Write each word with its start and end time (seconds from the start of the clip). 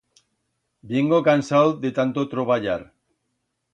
Viengo 0.93 1.19
cansau 1.29 1.75
de 1.85 1.93
tanto 1.99 2.27
troballar. 2.33 2.79